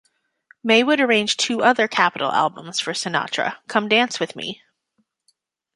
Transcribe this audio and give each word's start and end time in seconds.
May 0.63 0.81
would 0.81 0.99
arrange 0.99 1.37
two 1.37 1.61
other 1.61 1.87
Capitol 1.87 2.31
albums 2.31 2.79
for 2.79 2.91
Sinatra, 2.91 3.57
Come 3.67 3.87
Dance 3.87 4.19
with 4.19 4.35
Me! 4.35 4.63